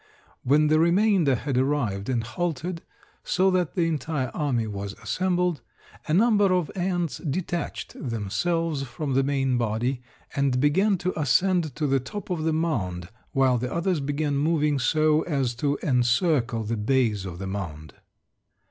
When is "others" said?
13.71-13.99